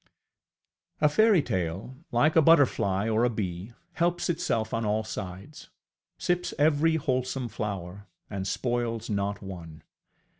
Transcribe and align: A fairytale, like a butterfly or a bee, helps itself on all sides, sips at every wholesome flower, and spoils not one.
A 0.99 1.07
fairytale, 1.07 1.95
like 2.11 2.35
a 2.35 2.41
butterfly 2.41 3.07
or 3.07 3.23
a 3.23 3.29
bee, 3.29 3.73
helps 3.93 4.31
itself 4.31 4.73
on 4.73 4.83
all 4.83 5.03
sides, 5.03 5.69
sips 6.17 6.53
at 6.53 6.59
every 6.59 6.95
wholesome 6.95 7.47
flower, 7.49 8.07
and 8.27 8.47
spoils 8.47 9.11
not 9.11 9.43
one. 9.43 9.83